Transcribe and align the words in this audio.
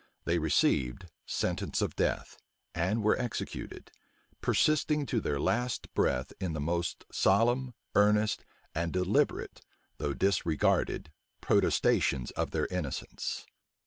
They 0.25 0.39
received 0.39 1.11
sentence 1.27 1.79
of 1.79 1.95
death, 1.95 2.35
and 2.73 3.03
were 3.03 3.15
executed, 3.19 3.91
persisting 4.41 5.05
to 5.05 5.21
their 5.21 5.39
last 5.39 5.93
breath 5.93 6.33
in 6.39 6.53
the 6.53 6.59
most 6.59 7.05
solemn, 7.11 7.75
earnest, 7.93 8.43
and 8.73 8.91
deliberate, 8.91 9.61
though 9.99 10.15
disregarded 10.15 11.11
protestations 11.39 12.31
of 12.31 12.49
their 12.49 12.65
innocence. 12.71 13.45